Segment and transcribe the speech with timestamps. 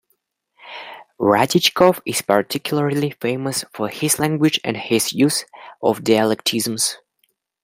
[1.19, 5.45] Radichkov is particularly famous for his language and his use
[5.83, 6.95] of dialectisms.